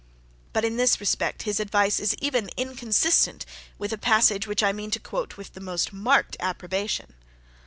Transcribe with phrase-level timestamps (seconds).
[0.51, 3.45] But in this respect his advice is even inconsistent
[3.77, 7.13] with a passage which I mean to quote with the most marked approbation.